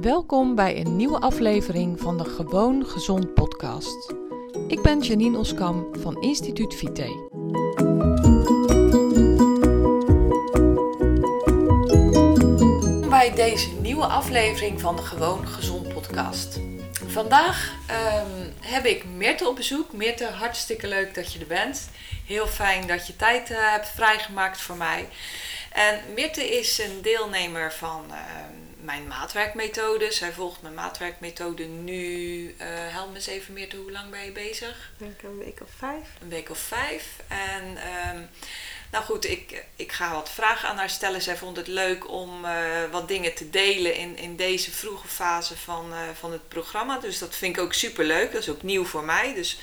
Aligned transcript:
Welkom 0.00 0.54
bij 0.54 0.76
een 0.76 0.96
nieuwe 0.96 1.20
aflevering 1.20 2.00
van 2.00 2.18
de 2.18 2.24
Gewoon 2.24 2.86
Gezond 2.86 3.34
podcast. 3.34 4.14
Ik 4.68 4.82
ben 4.82 5.00
Janine 5.00 5.38
Oskam 5.38 5.88
van 6.00 6.22
Instituut 6.22 6.74
Vite. 6.74 7.28
Bij 13.08 13.32
deze 13.34 13.68
nieuwe 13.80 14.06
aflevering 14.06 14.80
van 14.80 14.96
de 14.96 15.02
Gewoon 15.02 15.46
Gezond 15.46 15.88
podcast. 15.94 16.60
Vandaag 17.06 17.74
ehm, 17.86 18.50
heb 18.60 18.84
ik 18.84 19.04
Meerte 19.04 19.48
op 19.48 19.56
bezoek. 19.56 19.92
Meerte, 19.92 20.24
hartstikke 20.24 20.88
leuk 20.88 21.14
dat 21.14 21.32
je 21.32 21.38
er 21.38 21.46
bent. 21.46 21.90
Heel 22.26 22.46
fijn 22.46 22.86
dat 22.86 23.06
je 23.06 23.16
tijd 23.16 23.50
uh, 23.50 23.56
hebt 23.60 23.88
vrijgemaakt 23.88 24.60
voor 24.60 24.76
mij. 24.76 25.08
En 25.72 26.00
Meerte 26.14 26.58
is 26.58 26.78
een 26.78 27.02
deelnemer 27.02 27.72
van 27.72 28.04
ehm, 28.10 28.65
mijn 28.86 29.06
maatwerkmethode. 29.06 30.12
Zij 30.12 30.32
volgt 30.32 30.62
mijn 30.62 30.74
maatwerkmethode 30.74 31.64
nu. 31.64 32.44
Uh, 32.44 32.66
help 32.68 33.08
me 33.08 33.14
eens 33.14 33.26
even 33.26 33.54
meer 33.54 33.76
hoe 33.76 33.92
lang 33.92 34.10
ben 34.10 34.24
je 34.24 34.32
bezig? 34.32 34.90
Denk 34.96 35.22
een 35.22 35.38
week 35.38 35.60
of 35.60 35.68
vijf. 35.78 36.08
Een 36.20 36.28
week 36.28 36.50
of 36.50 36.58
vijf. 36.58 37.04
En 37.28 37.64
um, 38.08 38.28
nou 38.90 39.04
goed, 39.04 39.24
ik, 39.24 39.64
ik 39.76 39.92
ga 39.92 40.12
wat 40.12 40.30
vragen 40.30 40.68
aan 40.68 40.76
haar 40.76 40.90
stellen. 40.90 41.22
Zij 41.22 41.36
vond 41.36 41.56
het 41.56 41.66
leuk 41.66 42.10
om 42.10 42.44
uh, 42.44 42.50
wat 42.90 43.08
dingen 43.08 43.34
te 43.34 43.50
delen 43.50 43.94
in, 43.94 44.16
in 44.16 44.36
deze 44.36 44.70
vroege 44.70 45.08
fase 45.08 45.56
van, 45.56 45.92
uh, 45.92 45.98
van 46.18 46.32
het 46.32 46.48
programma. 46.48 46.98
Dus 46.98 47.18
dat 47.18 47.36
vind 47.36 47.56
ik 47.56 47.62
ook 47.62 47.72
super 47.72 48.04
leuk. 48.04 48.32
Dat 48.32 48.42
is 48.42 48.48
ook 48.48 48.62
nieuw 48.62 48.84
voor 48.84 49.04
mij. 49.04 49.34
Dus 49.34 49.58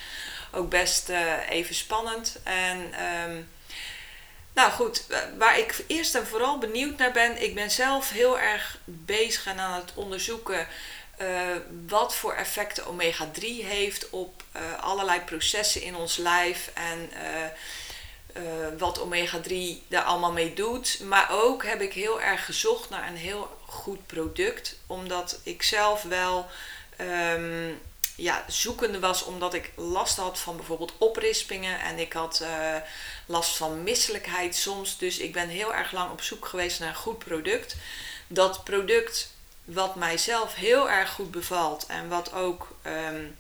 ook 0.52 0.70
best 0.70 1.10
even 1.50 1.76
spannend. 1.76 2.40
En 2.44 2.94
um, 3.30 3.50
nou 4.54 4.72
goed, 4.72 5.06
waar 5.38 5.60
ik 5.60 5.84
eerst 5.88 6.16
en 6.16 6.28
vooral 6.28 6.58
benieuwd 6.58 6.98
naar 6.98 7.12
ben, 7.12 7.44
ik 7.44 7.56
ben 7.56 7.72
zelf 7.72 8.10
heel 8.10 8.40
erg 8.40 8.78
bezig 8.86 9.46
en 9.46 9.60
aan 9.60 9.80
het 9.80 9.92
onderzoeken 9.96 10.68
uh, 11.22 11.28
wat 11.88 12.16
voor 12.16 12.34
effecten 12.34 12.86
omega-3 12.86 13.42
heeft 13.66 14.10
op 14.10 14.44
uh, 14.56 14.62
allerlei 14.80 15.20
processen 15.20 15.82
in 15.82 15.96
ons 15.96 16.18
lijf 16.18 16.72
en 16.74 17.10
uh, 17.14 18.42
wat 18.78 19.00
omega-3 19.00 19.54
daar 19.88 20.04
allemaal 20.04 20.32
mee 20.32 20.54
doet. 20.54 21.00
Maar 21.00 21.28
ook 21.32 21.66
heb 21.66 21.82
ik 21.82 21.94
heel 21.94 22.22
erg 22.22 22.46
gezocht 22.46 22.90
naar 22.90 23.08
een 23.08 23.18
heel 23.18 23.58
goed 23.66 24.08
product, 24.08 24.76
omdat 24.88 25.40
ik 25.44 25.64
zelf 25.64 26.02
wel. 26.02 26.48
Um, 27.02 27.80
ja, 28.16 28.46
zoekende 28.48 29.00
was 29.00 29.24
omdat 29.24 29.54
ik 29.54 29.72
last 29.76 30.18
had 30.18 30.40
van 30.40 30.56
bijvoorbeeld 30.56 30.94
oprispingen 30.98 31.80
en 31.80 32.00
ik 32.00 32.14
had 32.14 32.40
uh, 32.42 32.76
last 33.26 33.56
van 33.56 33.84
misselijkheid 33.84 34.56
soms. 34.56 34.98
Dus 34.98 35.18
ik 35.18 35.34
ben 35.34 35.50
heel 35.50 35.74
erg 35.74 35.92
lang 35.92 36.12
op 36.12 36.22
zoek 36.22 36.46
geweest 36.46 36.80
naar 36.80 36.90
een 36.90 36.96
goed 36.96 37.18
product. 37.18 37.76
Dat 38.28 38.64
product 38.64 39.32
wat 39.66 39.96
mijzelf 39.96 40.56
heel 40.56 40.90
erg 40.90 41.10
goed 41.10 41.32
bevalt 41.32 41.86
en 41.86 42.10
wat 42.10 42.34
ook 42.34 42.76
um, 42.86 43.38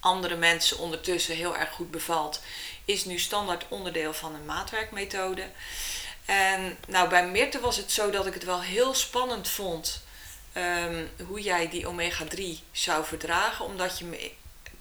andere 0.00 0.36
mensen 0.36 0.78
ondertussen 0.78 1.34
heel 1.34 1.56
erg 1.56 1.70
goed 1.70 1.90
bevalt, 1.90 2.40
is 2.84 3.04
nu 3.04 3.18
standaard 3.18 3.64
onderdeel 3.68 4.14
van 4.14 4.34
een 4.34 4.44
maatwerkmethode. 4.44 5.48
En 6.24 6.78
nou, 6.86 7.08
bij 7.08 7.26
Mirte 7.26 7.60
was 7.60 7.76
het 7.76 7.92
zo 7.92 8.10
dat 8.10 8.26
ik 8.26 8.34
het 8.34 8.44
wel 8.44 8.62
heel 8.62 8.94
spannend 8.94 9.48
vond 9.48 10.04
um, 10.56 11.08
hoe 11.26 11.40
jij 11.40 11.68
die 11.68 11.86
omega-3 11.86 12.42
zou 12.72 13.04
verdragen. 13.04 13.64
Omdat 13.64 13.98
je 13.98 14.04
me, 14.04 14.30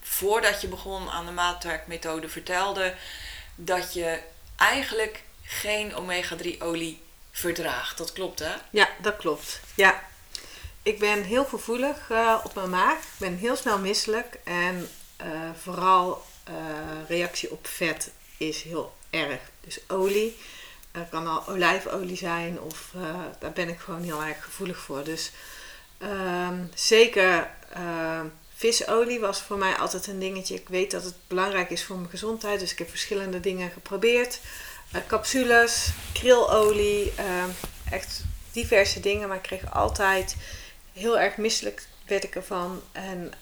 voordat 0.01 0.61
je 0.61 0.67
begon 0.67 1.09
aan 1.09 1.25
de 1.25 1.31
maatwerkmethode 1.31 2.29
vertelde 2.29 2.95
dat 3.55 3.93
je 3.93 4.19
eigenlijk 4.55 5.23
geen 5.43 5.95
omega-3 5.95 6.57
olie 6.59 7.01
verdraagt. 7.31 7.97
Dat 7.97 8.13
klopt 8.13 8.39
hè? 8.39 8.53
Ja, 8.69 8.89
dat 9.01 9.15
klopt. 9.15 9.59
Ja. 9.75 10.03
Ik 10.83 10.99
ben 10.99 11.23
heel 11.23 11.45
gevoelig 11.45 12.09
uh, 12.11 12.39
op 12.43 12.55
mijn 12.55 12.69
maag. 12.69 12.97
Ik 12.97 13.17
ben 13.17 13.37
heel 13.37 13.55
snel 13.55 13.79
misselijk. 13.79 14.39
En 14.43 14.89
uh, 15.21 15.49
vooral 15.61 16.25
uh, 16.49 16.55
reactie 17.07 17.51
op 17.51 17.67
vet 17.67 18.11
is 18.37 18.61
heel 18.63 18.95
erg. 19.09 19.39
Dus 19.61 19.79
olie. 19.87 20.37
Kan 21.09 21.27
al 21.27 21.47
olijfolie 21.47 22.17
zijn 22.17 22.59
of 22.59 22.91
daar 23.39 23.51
ben 23.51 23.69
ik 23.69 23.79
gewoon 23.79 24.03
heel 24.03 24.23
erg 24.23 24.43
gevoelig 24.43 24.77
voor. 24.77 25.03
Dus 25.03 25.31
Um, 26.05 26.69
zeker 26.73 27.49
uh, 27.77 28.21
visolie 28.55 29.19
was 29.19 29.41
voor 29.41 29.57
mij 29.57 29.75
altijd 29.75 30.07
een 30.07 30.19
dingetje. 30.19 30.55
Ik 30.55 30.69
weet 30.69 30.91
dat 30.91 31.03
het 31.03 31.15
belangrijk 31.27 31.69
is 31.69 31.83
voor 31.83 31.95
mijn 31.95 32.09
gezondheid, 32.09 32.59
dus 32.59 32.71
ik 32.71 32.77
heb 32.77 32.89
verschillende 32.89 33.39
dingen 33.39 33.71
geprobeerd. 33.71 34.39
Uh, 34.95 35.01
capsules, 35.07 35.89
krilolie, 36.13 37.13
uh, 37.19 37.43
echt 37.91 38.23
diverse 38.51 38.99
dingen, 38.99 39.27
maar 39.27 39.37
ik 39.37 39.43
kreeg 39.43 39.73
altijd 39.73 40.35
heel 40.93 41.19
erg 41.19 41.37
misselijk 41.37 41.87
werd 42.07 42.23
ik 42.23 42.35
ervan. 42.35 42.81
En 42.91 43.33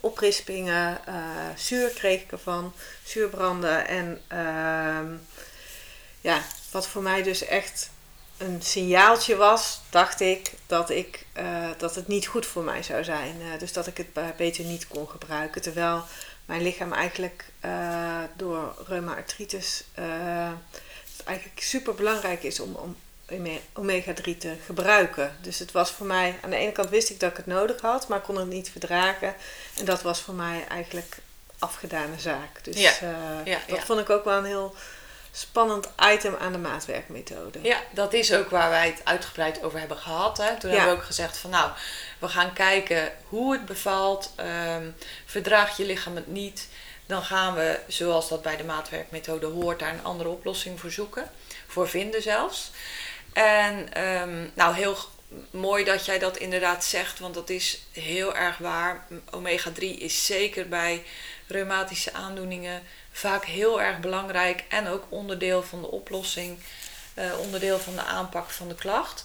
oprispingen, 0.00 1.00
uh, 1.08 1.14
zuur 1.56 1.88
kreeg 1.88 2.22
ik 2.22 2.32
ervan, 2.32 2.72
zuurbranden. 3.04 3.86
En 3.86 4.20
ja, 6.20 6.42
wat 6.70 6.86
voor 6.88 7.02
mij 7.02 7.22
dus 7.22 7.44
echt 7.44 7.90
een 8.42 8.62
signaaltje 8.62 9.36
was, 9.36 9.80
dacht 9.90 10.20
ik, 10.20 10.52
dat, 10.66 10.90
ik, 10.90 11.26
uh, 11.38 11.68
dat 11.78 11.94
het 11.94 12.08
niet 12.08 12.26
goed 12.26 12.46
voor 12.46 12.62
mij 12.62 12.82
zou 12.82 13.04
zijn. 13.04 13.36
Uh, 13.40 13.58
dus 13.58 13.72
dat 13.72 13.86
ik 13.86 13.96
het 13.96 14.36
beter 14.36 14.64
niet 14.64 14.88
kon 14.88 15.08
gebruiken. 15.08 15.62
Terwijl 15.62 16.04
mijn 16.44 16.62
lichaam 16.62 16.92
eigenlijk 16.92 17.44
uh, 17.64 18.18
door 18.36 18.74
reumaartritis 18.86 19.84
het 21.16 21.26
eigenlijk 21.26 21.60
super 21.60 21.94
belangrijk 21.94 22.42
is 22.42 22.60
om, 22.60 22.74
om 22.74 22.96
omega-3 23.72 24.36
te 24.38 24.54
gebruiken. 24.64 25.36
Dus 25.40 25.58
het 25.58 25.72
was 25.72 25.90
voor 25.90 26.06
mij, 26.06 26.38
aan 26.42 26.50
de 26.50 26.56
ene 26.56 26.72
kant 26.72 26.88
wist 26.88 27.10
ik 27.10 27.20
dat 27.20 27.30
ik 27.30 27.36
het 27.36 27.46
nodig 27.46 27.80
had, 27.80 28.08
maar 28.08 28.20
kon 28.20 28.36
het 28.36 28.48
niet 28.48 28.70
verdragen. 28.70 29.34
En 29.78 29.84
dat 29.84 30.02
was 30.02 30.20
voor 30.20 30.34
mij 30.34 30.66
eigenlijk 30.68 31.18
afgedane 31.58 32.18
zaak. 32.18 32.64
Dus 32.64 32.80
ja. 32.80 32.92
Ja, 33.44 33.58
dat 33.66 33.76
ja. 33.76 33.84
vond 33.84 34.00
ik 34.00 34.10
ook 34.10 34.24
wel 34.24 34.38
een 34.38 34.44
heel 34.44 34.74
spannend 35.32 35.88
item 36.12 36.34
aan 36.34 36.52
de 36.52 36.58
maatwerkmethode. 36.58 37.58
Ja, 37.62 37.80
dat 37.90 38.12
is 38.12 38.32
ook 38.32 38.50
waar 38.50 38.70
wij 38.70 38.86
het 38.86 39.00
uitgebreid 39.04 39.62
over 39.62 39.78
hebben 39.78 39.96
gehad. 39.96 40.38
Hè. 40.38 40.58
Toen 40.58 40.70
ja. 40.70 40.76
hebben 40.76 40.94
we 40.94 41.00
ook 41.00 41.06
gezegd 41.06 41.36
van 41.36 41.50
nou, 41.50 41.70
we 42.18 42.28
gaan 42.28 42.52
kijken 42.52 43.12
hoe 43.28 43.52
het 43.52 43.66
bevalt. 43.66 44.32
Um, 44.76 44.94
verdraagt 45.24 45.76
je 45.76 45.84
lichaam 45.84 46.16
het 46.16 46.26
niet? 46.26 46.68
Dan 47.06 47.22
gaan 47.22 47.54
we, 47.54 47.78
zoals 47.86 48.28
dat 48.28 48.42
bij 48.42 48.56
de 48.56 48.64
maatwerkmethode 48.64 49.46
hoort, 49.46 49.78
daar 49.78 49.92
een 49.92 50.04
andere 50.04 50.28
oplossing 50.28 50.80
voor 50.80 50.90
zoeken. 50.90 51.30
Voor 51.66 51.88
vinden 51.88 52.22
zelfs. 52.22 52.70
En 53.32 54.02
um, 54.02 54.50
nou, 54.54 54.74
heel 54.74 54.96
mooi 55.50 55.84
dat 55.84 56.06
jij 56.06 56.18
dat 56.18 56.36
inderdaad 56.36 56.84
zegt, 56.84 57.18
want 57.18 57.34
dat 57.34 57.50
is 57.50 57.82
heel 57.92 58.36
erg 58.36 58.58
waar. 58.58 59.06
Omega-3 59.30 59.78
is 59.78 60.26
zeker 60.26 60.68
bij 60.68 61.04
reumatische 61.46 62.12
aandoeningen 62.12 62.82
vaak 63.12 63.44
heel 63.44 63.80
erg 63.82 64.00
belangrijk 64.00 64.64
en 64.68 64.88
ook 64.88 65.04
onderdeel 65.08 65.62
van 65.62 65.80
de 65.80 65.90
oplossing, 65.90 66.58
uh, 67.14 67.38
onderdeel 67.38 67.78
van 67.78 67.94
de 67.94 68.02
aanpak 68.02 68.50
van 68.50 68.68
de 68.68 68.74
klacht. 68.74 69.24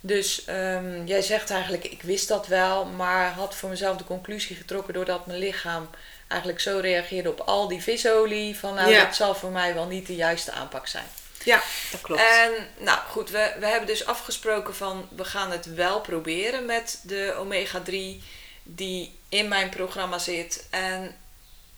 Dus 0.00 0.42
um, 0.48 1.06
jij 1.06 1.22
zegt 1.22 1.50
eigenlijk, 1.50 1.84
ik 1.84 2.02
wist 2.02 2.28
dat 2.28 2.46
wel, 2.46 2.84
maar 2.84 3.32
had 3.32 3.54
voor 3.54 3.68
mezelf 3.68 3.96
de 3.96 4.04
conclusie 4.04 4.56
getrokken 4.56 4.94
doordat 4.94 5.26
mijn 5.26 5.38
lichaam 5.38 5.90
eigenlijk 6.28 6.60
zo 6.60 6.78
reageerde 6.78 7.30
op 7.30 7.40
al 7.40 7.68
die 7.68 7.82
visolie, 7.82 8.58
van 8.58 8.74
nou 8.74 8.90
ja. 8.90 9.04
dat 9.04 9.14
zal 9.14 9.34
voor 9.34 9.50
mij 9.50 9.74
wel 9.74 9.86
niet 9.86 10.06
de 10.06 10.14
juiste 10.14 10.52
aanpak 10.52 10.86
zijn. 10.86 11.06
Ja, 11.44 11.62
dat 11.90 12.00
klopt. 12.00 12.20
En 12.20 12.52
nou 12.78 12.98
goed, 13.08 13.30
we, 13.30 13.52
we 13.58 13.66
hebben 13.66 13.86
dus 13.86 14.06
afgesproken 14.06 14.74
van 14.74 15.08
we 15.16 15.24
gaan 15.24 15.50
het 15.50 15.74
wel 15.74 16.00
proberen 16.00 16.66
met 16.66 17.00
de 17.02 17.34
omega-3 17.38 18.22
die 18.62 19.18
in 19.28 19.48
mijn 19.48 19.68
programma 19.68 20.18
zit. 20.18 20.66
En 20.70 21.16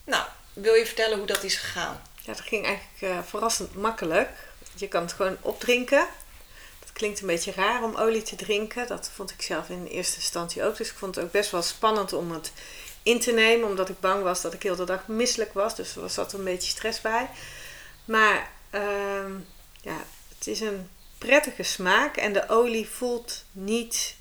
nou, 0.04 0.24
wil 0.54 0.74
je 0.74 0.86
vertellen 0.86 1.18
hoe 1.18 1.26
dat 1.26 1.42
is 1.42 1.56
gegaan? 1.56 2.02
Ja, 2.20 2.32
dat 2.32 2.40
ging 2.40 2.64
eigenlijk 2.64 3.14
uh, 3.14 3.22
verrassend 3.24 3.74
makkelijk. 3.74 4.30
Je 4.74 4.88
kan 4.88 5.02
het 5.02 5.12
gewoon 5.12 5.36
opdrinken. 5.40 6.06
Dat 6.80 6.92
klinkt 6.92 7.20
een 7.20 7.26
beetje 7.26 7.52
raar 7.52 7.82
om 7.82 7.96
olie 7.96 8.22
te 8.22 8.36
drinken. 8.36 8.86
Dat 8.86 9.10
vond 9.14 9.30
ik 9.30 9.42
zelf 9.42 9.68
in 9.68 9.86
eerste 9.86 10.16
instantie 10.16 10.64
ook. 10.64 10.76
Dus 10.76 10.90
ik 10.90 10.96
vond 10.96 11.14
het 11.14 11.24
ook 11.24 11.30
best 11.30 11.50
wel 11.50 11.62
spannend 11.62 12.12
om 12.12 12.32
het 12.32 12.52
in 13.02 13.20
te 13.20 13.32
nemen. 13.32 13.68
Omdat 13.68 13.88
ik 13.88 14.00
bang 14.00 14.22
was 14.22 14.40
dat 14.40 14.54
ik 14.54 14.62
heel 14.62 14.76
de 14.76 14.84
dag 14.84 15.06
misselijk 15.06 15.52
was. 15.52 15.76
Dus 15.76 15.96
er 15.96 16.10
zat 16.10 16.32
een 16.32 16.44
beetje 16.44 16.70
stress 16.70 17.00
bij. 17.00 17.30
Maar 18.04 18.50
uh, 18.70 19.34
ja, 19.80 20.04
het 20.38 20.46
is 20.46 20.60
een 20.60 20.90
prettige 21.18 21.62
smaak. 21.62 22.16
En 22.16 22.32
de 22.32 22.48
olie 22.48 22.88
voelt 22.88 23.44
niet 23.52 24.14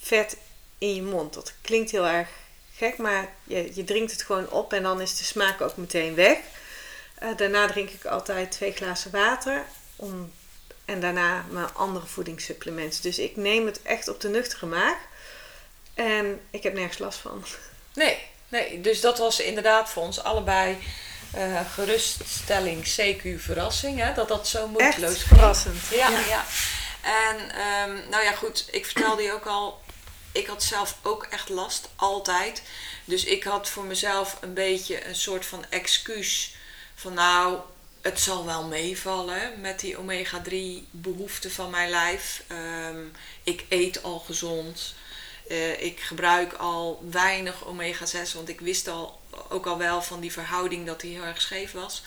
vet 0.00 0.36
in 0.78 0.94
je 0.94 1.02
mond. 1.02 1.34
Dat 1.34 1.52
klinkt 1.60 1.90
heel 1.90 2.06
erg 2.06 2.28
gek, 2.76 2.98
maar 2.98 3.28
je, 3.44 3.70
je 3.74 3.84
drinkt 3.84 4.12
het 4.12 4.22
gewoon 4.22 4.50
op 4.50 4.72
en 4.72 4.82
dan 4.82 5.00
is 5.00 5.18
de 5.18 5.24
smaak 5.24 5.60
ook 5.60 5.76
meteen 5.76 6.14
weg. 6.14 6.38
Uh, 7.22 7.36
daarna 7.36 7.66
drink 7.66 7.90
ik 7.90 8.04
altijd 8.04 8.50
twee 8.50 8.72
glazen 8.72 9.10
water 9.10 9.64
om, 9.96 10.32
en 10.84 11.00
daarna 11.00 11.44
mijn 11.50 11.74
andere 11.74 12.06
voedingssupplementen. 12.06 13.02
Dus 13.02 13.18
ik 13.18 13.36
neem 13.36 13.66
het 13.66 13.82
echt 13.82 14.08
op 14.08 14.20
de 14.20 14.28
nuchtere 14.28 14.66
maag 14.66 14.96
en 15.94 16.40
ik 16.50 16.62
heb 16.62 16.74
nergens 16.74 16.98
last 16.98 17.18
van. 17.18 17.44
Nee, 17.94 18.18
nee 18.48 18.80
dus 18.80 19.00
dat 19.00 19.18
was 19.18 19.40
inderdaad 19.40 19.90
voor 19.90 20.02
ons 20.02 20.22
allebei 20.22 20.78
uh, 21.36 21.60
geruststelling, 21.74 22.84
CQ 22.84 23.40
verrassing, 23.42 23.98
hè? 23.98 24.14
dat 24.14 24.28
dat 24.28 24.48
zo 24.48 24.68
moeiteloos 24.68 25.14
Echt 25.14 25.22
verrassend. 25.22 25.86
Ja, 25.90 26.08
ja. 26.08 26.20
ja. 26.28 26.44
En 27.02 27.50
ehm, 27.50 28.08
nou 28.10 28.24
ja, 28.24 28.32
goed, 28.32 28.68
ik 28.70 28.86
vertelde 28.86 29.22
je 29.22 29.32
ook 29.32 29.46
al, 29.46 29.80
ik 30.34 30.46
had 30.46 30.62
zelf 30.62 30.96
ook 31.02 31.26
echt 31.30 31.48
last, 31.48 31.88
altijd. 31.96 32.62
Dus 33.04 33.24
ik 33.24 33.44
had 33.44 33.68
voor 33.68 33.84
mezelf 33.84 34.36
een 34.40 34.54
beetje 34.54 35.06
een 35.06 35.16
soort 35.16 35.46
van 35.46 35.64
excuus 35.70 36.54
van 36.94 37.14
nou, 37.14 37.58
het 38.00 38.20
zal 38.20 38.44
wel 38.44 38.64
meevallen 38.64 39.60
met 39.60 39.80
die 39.80 39.96
omega-3 39.96 40.88
behoeften 40.90 41.50
van 41.50 41.70
mijn 41.70 41.90
lijf. 41.90 42.42
Ehm, 42.46 43.04
ik 43.42 43.64
eet 43.68 44.02
al 44.02 44.18
gezond. 44.18 44.94
Uh, 45.48 45.82
ik 45.82 46.00
gebruik 46.00 46.52
al 46.52 47.04
weinig 47.10 47.66
omega-6, 47.66 48.34
want 48.34 48.48
ik 48.48 48.60
wist 48.60 48.88
al, 48.88 49.20
ook 49.48 49.66
al 49.66 49.78
wel 49.78 50.02
van 50.02 50.20
die 50.20 50.32
verhouding 50.32 50.86
dat 50.86 51.00
die 51.00 51.14
heel 51.14 51.24
erg 51.24 51.40
scheef 51.40 51.72
was. 51.72 52.02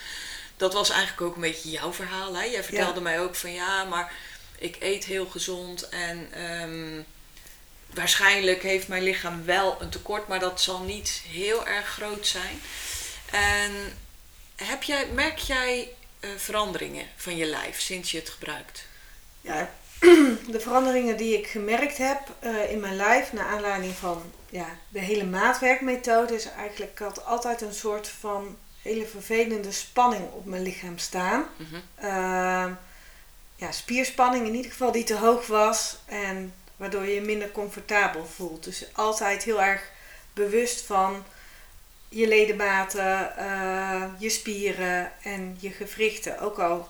Dat 0.57 0.73
was 0.73 0.89
eigenlijk 0.89 1.21
ook 1.21 1.35
een 1.35 1.41
beetje 1.41 1.69
jouw 1.69 1.94
verhaal. 1.94 2.35
Hè? 2.35 2.44
Jij 2.44 2.63
vertelde 2.63 3.01
mij 3.01 3.21
ook 3.21 3.35
van 3.35 3.51
ja, 3.51 3.83
maar 3.83 4.13
ik 4.57 4.77
eet 4.80 5.06
heel 5.06 5.25
gezond 5.25 5.89
en 5.89 6.41
um, 6.62 7.06
waarschijnlijk 7.97 8.63
heeft 8.63 8.88
mijn 8.88 9.03
lichaam 9.03 9.45
wel 9.45 9.81
een 9.81 9.89
tekort, 9.89 10.27
maar 10.27 10.39
dat 10.39 10.61
zal 10.61 10.79
niet 10.79 11.21
heel 11.27 11.67
erg 11.67 11.88
groot 11.88 12.27
zijn. 12.27 12.61
En 13.31 13.71
heb 14.55 14.83
jij, 14.83 15.07
merk 15.13 15.38
jij 15.38 15.89
uh, 16.19 16.29
veranderingen 16.38 17.05
van 17.15 17.35
je 17.35 17.45
lijf 17.45 17.81
sinds 17.81 18.11
je 18.11 18.19
het 18.19 18.29
gebruikt? 18.29 18.85
Ja, 19.41 19.71
de 20.55 20.59
veranderingen 20.59 21.17
die 21.17 21.38
ik 21.38 21.47
gemerkt 21.47 21.97
heb 21.97 22.19
uh, 22.44 22.71
in 22.71 22.79
mijn 22.79 22.95
lijf, 22.95 23.33
naar 23.33 23.45
aanleiding 23.45 23.94
van 23.94 24.31
ja, 24.49 24.77
de 24.89 24.99
hele 24.99 25.25
maatwerkmethode, 25.25 26.35
is 26.35 26.49
eigenlijk, 26.49 26.91
ik 26.91 26.99
had 26.99 27.25
altijd 27.25 27.61
een 27.61 27.73
soort 27.73 28.07
van 28.07 28.57
hele 28.81 29.05
vervelende 29.05 29.71
spanning 29.71 30.31
op 30.31 30.45
mijn 30.45 30.61
lichaam 30.61 30.97
staan. 30.97 31.45
Mm 31.57 31.65
-hmm. 31.69 32.07
uh, 32.09 32.71
ja, 33.55 33.71
spierspanning 33.71 34.47
in 34.47 34.55
ieder 34.55 34.71
geval 34.71 34.91
die 34.91 35.03
te 35.03 35.17
hoog 35.17 35.47
was 35.47 35.97
en 36.05 36.53
waardoor 36.77 37.06
je 37.06 37.13
je 37.13 37.21
minder 37.21 37.51
comfortabel 37.51 38.25
voelt. 38.25 38.63
Dus 38.63 38.85
altijd 38.94 39.44
heel 39.44 39.62
erg 39.62 39.91
bewust 40.33 40.81
van 40.81 41.24
je 42.09 42.27
ledematen, 42.27 43.33
uh, 43.39 44.03
je 44.18 44.29
spieren 44.29 45.12
en 45.24 45.57
je 45.59 45.69
gewrichten. 45.69 46.39
Ook 46.39 46.59
al 46.59 46.89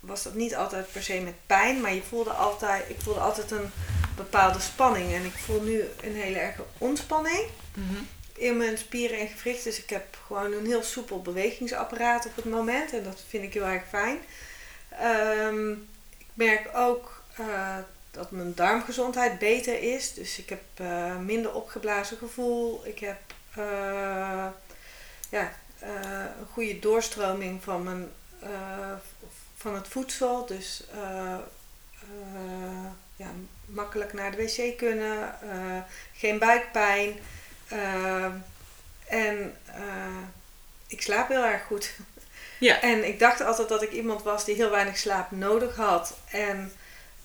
was 0.00 0.22
dat 0.22 0.34
niet 0.34 0.56
altijd 0.56 0.92
per 0.92 1.02
se 1.02 1.20
met 1.20 1.34
pijn, 1.46 1.80
maar 1.80 1.94
je 1.94 2.02
voelde 2.02 2.30
altijd, 2.30 2.88
ik 2.88 3.00
voelde 3.00 3.20
altijd 3.20 3.50
een 3.50 3.70
bepaalde 4.16 4.60
spanning. 4.60 5.12
En 5.12 5.24
ik 5.24 5.32
voel 5.32 5.62
nu 5.62 5.84
een 6.02 6.14
hele 6.14 6.38
erge 6.38 6.64
ontspanning 6.78 7.46
mm 7.74 7.86
-hmm. 7.88 8.08
in 8.34 8.56
mijn 8.56 8.78
spieren 8.78 9.18
en 9.18 9.28
gewrichten. 9.28 9.70
Dus 9.70 9.82
ik 9.82 9.90
heb 9.90 10.18
gewoon 10.26 10.52
een 10.52 10.66
heel 10.66 10.82
soepel 10.82 11.22
bewegingsapparaat 11.22 12.26
op 12.26 12.36
het 12.36 12.44
moment 12.44 12.92
en 12.92 13.04
dat 13.04 13.22
vind 13.28 13.44
ik 13.44 13.54
heel 13.54 13.66
erg 13.66 13.88
fijn. 13.88 14.18
Um, 15.46 15.88
ik 16.18 16.26
merk 16.34 16.70
ook 16.74 17.22
uh, 17.40 17.76
dat 18.10 18.30
mijn 18.30 18.54
darmgezondheid 18.54 19.38
beter 19.38 19.82
is. 19.94 20.14
Dus 20.14 20.38
ik 20.38 20.48
heb 20.48 20.62
uh, 20.80 21.16
minder 21.16 21.54
opgeblazen 21.54 22.16
gevoel. 22.16 22.86
Ik 22.86 22.98
heb 22.98 23.18
uh, 23.58 24.46
ja, 25.30 25.52
een 25.80 26.46
goede 26.52 26.78
doorstroming 26.78 27.62
van, 27.62 27.82
mijn, 27.82 28.12
van 29.56 29.74
het 29.74 29.88
voedsel. 29.88 30.46
Dus 30.46 30.84
ja, 33.16 33.30
makkelijk 33.66 34.12
naar 34.12 34.30
de 34.30 34.36
wc 34.36 34.78
kunnen. 34.78 35.34
geen 36.12 36.38
buikpijn. 36.38 37.18
en 39.06 39.56
ik 40.86 41.02
slaap 41.02 41.28
heel 41.28 41.44
erg 41.44 41.62
goed. 41.62 41.94
Ja. 42.58 42.80
En 42.80 43.06
ik 43.06 43.18
dacht 43.18 43.40
altijd 43.40 43.68
dat 43.68 43.82
ik 43.82 43.92
iemand 43.92 44.22
was 44.22 44.44
die 44.44 44.54
heel 44.54 44.70
weinig 44.70 44.98
slaap 44.98 45.30
nodig 45.30 45.76
had. 45.76 46.16
En 46.30 46.72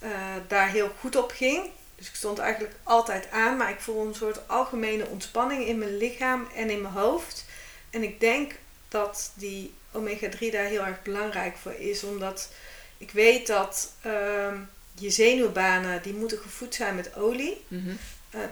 uh, 0.05 0.11
daar 0.47 0.69
heel 0.69 0.91
goed 0.99 1.15
op 1.15 1.31
ging. 1.31 1.69
Dus 1.95 2.07
ik 2.07 2.15
stond 2.15 2.39
eigenlijk 2.39 2.75
altijd 2.83 3.31
aan, 3.31 3.57
maar 3.57 3.69
ik 3.69 3.79
voel 3.79 4.07
een 4.07 4.15
soort 4.15 4.47
algemene 4.47 5.07
ontspanning 5.07 5.65
in 5.65 5.77
mijn 5.77 5.97
lichaam 5.97 6.47
en 6.55 6.69
in 6.69 6.81
mijn 6.81 6.93
hoofd. 6.93 7.45
En 7.89 8.03
ik 8.03 8.19
denk 8.19 8.55
dat 8.87 9.31
die 9.35 9.73
omega-3 9.91 10.51
daar 10.51 10.65
heel 10.65 10.85
erg 10.85 11.01
belangrijk 11.01 11.57
voor 11.57 11.73
is, 11.73 12.03
omdat 12.03 12.49
ik 12.97 13.11
weet 13.11 13.47
dat 13.47 13.93
uh, 14.05 14.53
je 14.93 15.09
zenuwbanen 15.09 16.01
die 16.01 16.13
moeten 16.13 16.37
gevoed 16.37 16.75
zijn 16.75 16.95
met 16.95 17.15
olie. 17.15 17.65
Mm 17.67 17.83
-hmm. 17.83 17.97
uh, 18.41 18.45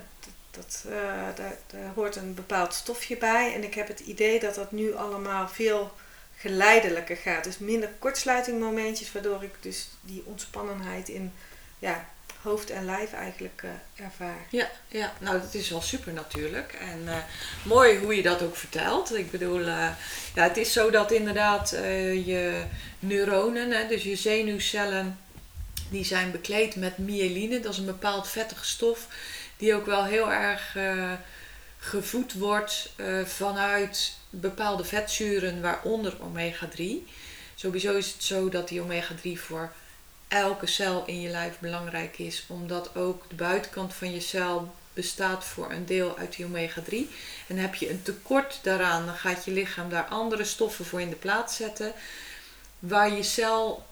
dat, 0.52 0.84
uh, 0.88 0.96
daar, 1.36 1.58
daar 1.68 1.92
hoort 1.96 2.16
een 2.16 2.34
bepaald 2.34 2.74
stofje 2.74 3.18
bij. 3.18 3.54
En 3.54 3.64
ik 3.64 3.74
heb 3.74 3.88
het 3.88 4.00
idee 4.00 4.40
dat 4.40 4.56
dat 4.56 4.72
nu 4.72 4.96
allemaal 4.96 5.48
veel 5.48 5.92
geleidelijker 6.44 7.18
gaat. 7.18 7.44
Dus 7.44 7.58
minder 7.58 7.90
kortsluitingmomentjes, 8.00 9.12
waardoor 9.12 9.44
ik 9.44 9.54
dus 9.60 9.88
die 10.02 10.24
ontspannenheid 10.26 11.10
in 11.10 11.34
ja, 11.80 12.10
hoofd 12.42 12.70
en 12.70 12.86
lijf 12.86 13.14
eigenlijk 13.14 13.62
uh, 13.66 14.06
ervaar. 14.06 14.46
Ja, 14.50 14.70
ja, 14.88 15.14
nou 15.20 15.40
dat 15.40 15.54
is 15.54 15.70
wel 15.70 15.82
super 15.82 16.14
natuurlijk. 16.14 16.74
En 16.74 17.02
uh, 17.06 17.18
mooi 17.64 17.98
hoe 17.98 18.16
je 18.16 18.22
dat 18.22 18.42
ook 18.42 18.56
vertelt. 18.56 19.16
Ik 19.16 19.32
bedoel, 19.32 19.60
uh, 19.60 19.90
ja, 20.36 20.44
het 20.44 20.58
is 20.58 20.74
zo 20.74 20.90
dat 20.90 21.12
inderdaad 21.12 21.70
je 22.26 22.64
neuronen, 23.00 23.72
hè, 23.72 23.88
dus 23.88 24.04
je 24.04 24.16
zenuwcellen, 24.16 25.20
die 25.90 26.06
zijn 26.06 26.32
bekleed 26.32 26.76
met 26.76 26.98
myeline. 26.98 27.60
Dat 27.60 27.72
is 27.72 27.78
een 27.78 27.86
bepaald 27.86 28.30
vettige 28.30 28.66
stof 28.66 29.08
die 29.58 29.76
ook 29.76 29.86
wel 29.86 30.06
heel 30.06 30.32
erg 30.32 30.76
gevoed 31.84 32.34
wordt 32.34 32.92
vanuit 33.26 34.14
bepaalde 34.30 34.84
vetzuren, 34.84 35.62
waaronder 35.62 36.18
omega-3. 36.22 36.82
Sowieso 37.56 37.96
is 37.96 38.12
het 38.12 38.24
zo 38.24 38.50
dat 38.50 38.68
die 38.68 38.82
omega-3 38.82 39.40
voor 39.40 39.72
elke 40.28 40.68
cel 40.68 41.04
in 41.06 41.22
je 41.22 41.30
lijf 41.30 41.60
belangrijk 41.60 42.18
is, 42.20 42.46
omdat 42.48 42.96
ook 42.96 43.30
de 43.30 43.36
buitenkant 43.36 43.94
van 43.94 44.14
je 44.14 44.20
cel 44.20 44.74
bestaat 44.94 45.44
voor 45.46 45.72
een 45.72 45.86
deel 45.86 46.18
uit 46.18 46.36
die 46.36 46.46
omega-3. 46.46 46.96
En 47.48 47.58
heb 47.58 47.76
je 47.76 47.90
een 47.90 48.02
tekort 48.02 48.60
daaraan, 48.62 49.06
dan 49.06 49.16
gaat 49.16 49.46
je 49.46 49.52
lichaam 49.52 49.90
daar 49.90 50.06
andere 50.06 50.44
stoffen 50.44 50.86
voor 50.86 51.02
in 51.02 51.10
de 51.10 51.16
plaats 51.16 51.56
zetten, 51.56 51.94
waar 52.80 53.14
je 53.14 53.24
cel 53.24 53.86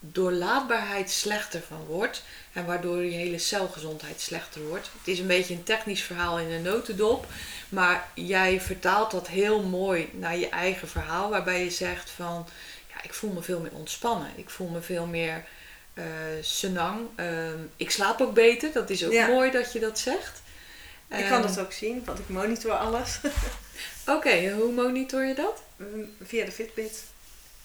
doorlaatbaarheid 0.00 1.10
slechter 1.10 1.62
van 1.68 1.84
wordt 1.86 2.22
en 2.52 2.66
waardoor 2.66 3.04
je 3.04 3.10
hele 3.10 3.38
celgezondheid 3.38 4.20
slechter 4.20 4.62
wordt. 4.66 4.90
Het 4.98 5.08
is 5.08 5.18
een 5.18 5.26
beetje 5.26 5.54
een 5.54 5.62
technisch 5.62 6.02
verhaal 6.02 6.38
in 6.38 6.50
een 6.50 6.62
notendop, 6.62 7.26
maar 7.68 8.08
jij 8.14 8.60
vertaalt 8.60 9.10
dat 9.10 9.28
heel 9.28 9.62
mooi 9.62 10.10
naar 10.12 10.36
je 10.36 10.48
eigen 10.48 10.88
verhaal, 10.88 11.30
waarbij 11.30 11.64
je 11.64 11.70
zegt 11.70 12.10
van 12.10 12.46
ja, 12.88 13.02
ik 13.02 13.14
voel 13.14 13.32
me 13.32 13.42
veel 13.42 13.60
meer 13.60 13.74
ontspannen, 13.74 14.30
ik 14.36 14.50
voel 14.50 14.68
me 14.68 14.80
veel 14.80 15.06
meer 15.06 15.44
uh, 15.94 16.04
senang. 16.40 17.00
Uh, 17.16 17.48
ik 17.76 17.90
slaap 17.90 18.20
ook 18.20 18.34
beter, 18.34 18.72
dat 18.72 18.90
is 18.90 19.04
ook 19.04 19.26
mooi 19.26 19.50
dat 19.50 19.72
je 19.72 19.80
dat 19.80 19.98
zegt. 19.98 20.42
Ik 21.08 21.26
kan 21.28 21.42
dat 21.42 21.58
ook 21.58 21.72
zien, 21.72 22.02
want 22.04 22.18
ik 22.18 22.28
monitor 22.28 22.72
alles. 22.72 23.20
Oké, 24.06 24.50
hoe 24.50 24.72
monitor 24.72 25.24
je 25.24 25.34
dat? 25.34 25.62
Mm, 25.76 26.10
via 26.22 26.44
de 26.44 26.52
Fitbit. 26.52 27.04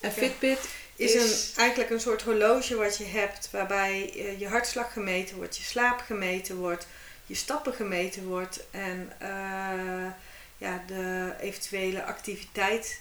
En 0.00 0.12
Fitbit 0.12 0.58
is, 0.98 1.14
een, 1.14 1.56
eigenlijk 1.56 1.90
een 1.90 2.00
soort 2.00 2.22
horloge 2.22 2.76
wat 2.76 2.96
je 2.96 3.04
hebt, 3.04 3.50
waarbij 3.50 4.12
je 4.38 4.48
hartslag 4.48 4.92
gemeten 4.92 5.36
wordt, 5.36 5.56
je 5.56 5.62
slaap 5.62 6.00
gemeten 6.00 6.56
wordt, 6.56 6.86
je 7.26 7.34
stappen 7.34 7.74
gemeten 7.74 8.26
wordt 8.26 8.60
en 8.70 9.12
uh, 9.22 10.12
ja, 10.58 10.84
de 10.86 11.34
eventuele 11.40 12.04
activiteit 12.04 13.00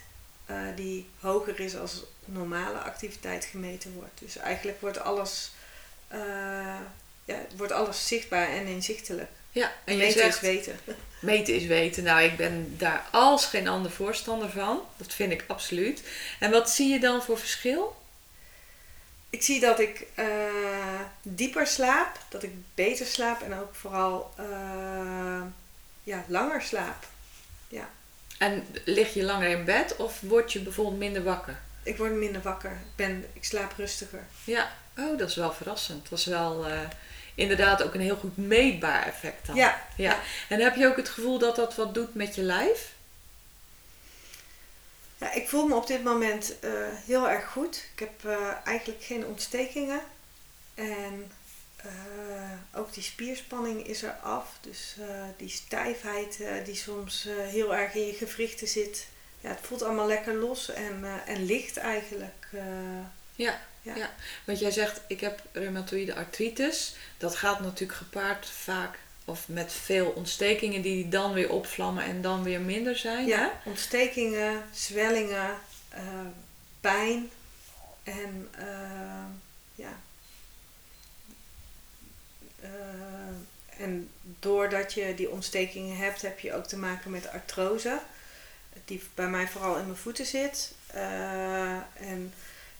uh, 0.49 0.57
die 0.75 1.09
hoger 1.19 1.59
is 1.59 1.77
als 1.77 2.03
normale 2.25 2.77
activiteit 2.77 3.45
gemeten 3.45 3.93
wordt. 3.93 4.19
Dus 4.19 4.37
eigenlijk 4.37 4.81
wordt 4.81 4.99
alles, 4.99 5.51
ja, 7.25 7.45
wordt 7.55 7.71
alles 7.71 8.07
zichtbaar 8.07 8.49
en 8.49 8.65
inzichtelijk. 8.65 9.29
Ja, 9.51 9.73
en 9.83 9.97
meten 9.97 10.21
zegt, 10.21 10.35
is 10.35 10.41
weten. 10.41 10.79
Meten 11.19 11.55
is 11.55 11.65
weten. 11.65 12.03
Nou, 12.03 12.21
ik 12.21 12.37
ben 12.37 12.75
daar 12.77 13.05
als 13.11 13.45
geen 13.45 13.67
ander 13.67 13.91
voorstander 13.91 14.49
van. 14.49 14.81
Dat 14.97 15.13
vind 15.13 15.31
ik 15.31 15.43
absoluut. 15.47 16.03
En 16.39 16.51
wat 16.51 16.69
zie 16.69 16.89
je 16.89 16.99
dan 16.99 17.23
voor 17.23 17.39
verschil? 17.39 17.95
Ik 19.29 19.41
zie 19.41 19.59
dat 19.59 19.79
ik 19.79 20.07
uh, 20.15 20.25
dieper 21.21 21.67
slaap, 21.67 22.19
dat 22.29 22.43
ik 22.43 22.51
beter 22.75 23.05
slaap 23.05 23.41
en 23.41 23.59
ook 23.59 23.75
vooral 23.75 24.33
uh, 24.39 25.41
ja, 26.03 26.23
langer 26.27 26.61
slaap. 26.61 27.07
Ja. 27.67 27.89
En 28.37 28.67
lig 28.85 29.13
je 29.13 29.23
langer 29.23 29.49
in 29.49 29.65
bed 29.65 29.95
of 29.95 30.21
word 30.21 30.53
je 30.53 30.59
bijvoorbeeld 30.59 30.97
minder 30.97 31.23
wakker? 31.23 31.59
Ik 31.83 31.97
word 31.97 32.11
minder 32.11 32.41
wakker. 32.41 32.71
Ik, 32.71 32.95
ben, 32.95 33.25
ik 33.33 33.43
slaap 33.43 33.73
rustiger. 33.77 34.23
Ja, 34.43 34.71
oh, 34.97 35.17
dat 35.17 35.29
is 35.29 35.35
wel 35.35 35.53
verrassend. 35.53 36.09
Dat 36.09 36.19
is 36.19 36.25
wel 36.25 36.67
uh, 36.67 36.79
inderdaad 37.37 37.83
ook 37.83 37.93
een 37.93 38.01
heel 38.01 38.15
goed 38.15 38.37
meetbaar 38.37 39.05
effect 39.05 39.45
dan. 39.45 39.55
Ja, 39.55 39.87
ja. 39.95 40.19
En 40.49 40.59
heb 40.59 40.75
je 40.75 40.87
ook 40.87 40.95
het 40.95 41.09
gevoel 41.09 41.39
dat 41.39 41.55
dat 41.55 41.75
wat 41.75 41.93
doet 41.93 42.15
met 42.15 42.35
je 42.35 42.41
lijf? 42.41 42.93
Ja, 45.17 45.33
ik 45.33 45.49
voel 45.49 45.67
me 45.67 45.75
op 45.75 45.87
dit 45.87 46.03
moment 46.03 46.55
uh, 46.63 46.71
heel 47.05 47.29
erg 47.29 47.51
goed. 47.51 47.83
Ik 47.93 47.99
heb 47.99 48.23
uh, 48.25 48.51
eigenlijk 48.65 49.03
geen 49.03 49.25
ontstekingen. 49.25 50.01
En 50.75 51.31
uh, 51.85 51.91
ook 52.73 52.93
die 52.93 53.03
spierspanning 53.03 53.87
is 53.87 54.03
er 54.03 54.15
af. 54.21 54.49
Dus 54.61 54.95
die 55.37 55.49
stijfheid 55.49 56.39
die 56.65 56.75
soms 56.75 57.27
heel 57.29 57.75
erg 57.75 57.93
in 57.93 58.05
je 58.05 58.13
gewrichten 58.13 58.67
zit. 58.67 59.07
Ja, 59.39 59.49
het 59.49 59.59
voelt 59.61 59.83
allemaal 59.83 60.07
lekker 60.07 60.33
los 60.33 60.69
en, 60.69 61.05
en 61.25 61.45
licht 61.45 61.77
eigenlijk. 61.77 62.47
Ja, 63.37 63.59
ja. 63.81 63.95
Ja. 63.95 64.09
want 64.45 64.59
jij 64.59 64.71
zegt 64.71 65.01
ik 65.07 65.19
heb 65.19 65.41
reumatoïde 65.51 66.15
artritis. 66.15 66.95
Dat 67.17 67.35
gaat 67.35 67.59
natuurlijk 67.59 67.97
gepaard 67.97 68.49
vaak 68.49 68.97
of 69.25 69.47
met 69.47 69.73
veel 69.73 70.09
ontstekingen 70.09 70.81
die 70.81 71.09
dan 71.09 71.33
weer 71.33 71.49
opvlammen 71.49 72.03
en 72.03 72.21
dan 72.21 72.43
weer 72.43 72.61
minder 72.61 72.97
zijn. 72.97 73.27
Ja, 73.27 73.61
ontstekingen, 73.63 74.63
zwellingen, 74.73 75.57
eh, 75.89 76.03
pijn 76.81 77.29
en 78.03 78.49
eh, 78.51 79.25
ja. 79.75 79.99
Eh, 82.59 82.69
en 83.77 84.09
doordat 84.39 84.93
je 84.93 85.13
die 85.15 85.29
ontstekingen 85.31 85.97
hebt, 85.97 86.21
heb 86.21 86.39
je 86.39 86.53
ook 86.53 86.65
te 86.65 86.77
maken 86.77 87.11
met 87.11 87.27
artrose, 87.29 87.99
die 88.85 89.03
bij 89.15 89.29
mij 89.29 89.47
vooral 89.47 89.77
in 89.77 89.85
mijn 89.85 89.97
voeten 89.97 90.25
zit. 90.25 90.73
En 91.93 92.33